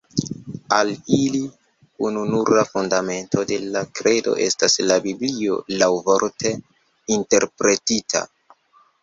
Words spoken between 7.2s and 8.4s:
interpretita.